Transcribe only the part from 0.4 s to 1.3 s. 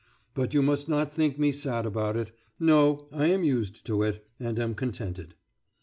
you must not